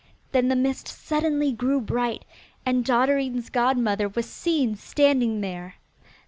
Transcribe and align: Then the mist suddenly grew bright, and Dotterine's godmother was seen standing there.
Then 0.31 0.47
the 0.47 0.55
mist 0.55 0.87
suddenly 0.87 1.51
grew 1.51 1.79
bright, 1.79 2.25
and 2.65 2.83
Dotterine's 2.83 3.51
godmother 3.51 4.09
was 4.09 4.25
seen 4.25 4.75
standing 4.75 5.41
there. 5.41 5.75